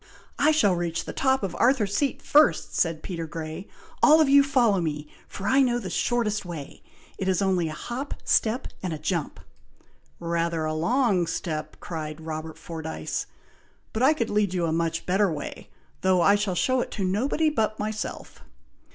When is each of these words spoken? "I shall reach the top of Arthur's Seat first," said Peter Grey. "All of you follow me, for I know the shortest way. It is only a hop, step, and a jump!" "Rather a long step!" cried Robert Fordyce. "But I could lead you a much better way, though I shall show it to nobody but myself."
"I 0.39 0.49
shall 0.49 0.73
reach 0.73 1.05
the 1.05 1.13
top 1.13 1.43
of 1.43 1.55
Arthur's 1.59 1.95
Seat 1.95 2.23
first," 2.23 2.75
said 2.75 3.03
Peter 3.03 3.27
Grey. 3.27 3.67
"All 4.01 4.19
of 4.19 4.27
you 4.27 4.41
follow 4.41 4.81
me, 4.81 5.07
for 5.27 5.45
I 5.47 5.61
know 5.61 5.77
the 5.77 5.91
shortest 5.91 6.43
way. 6.43 6.81
It 7.19 7.27
is 7.27 7.39
only 7.39 7.69
a 7.69 7.73
hop, 7.73 8.15
step, 8.25 8.67
and 8.81 8.93
a 8.93 8.97
jump!" 8.97 9.39
"Rather 10.19 10.65
a 10.65 10.73
long 10.73 11.27
step!" 11.27 11.77
cried 11.79 12.19
Robert 12.19 12.57
Fordyce. 12.57 13.27
"But 13.93 14.01
I 14.01 14.15
could 14.15 14.31
lead 14.31 14.55
you 14.55 14.65
a 14.65 14.71
much 14.73 15.05
better 15.05 15.31
way, 15.31 15.69
though 16.01 16.19
I 16.21 16.33
shall 16.33 16.55
show 16.55 16.81
it 16.81 16.89
to 16.93 17.03
nobody 17.05 17.51
but 17.51 17.77
myself." 17.77 18.41